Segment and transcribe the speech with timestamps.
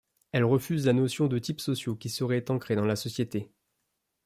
[0.31, 3.51] Elle refuse la notion de types sociaux qui seraient ancrés dans la société.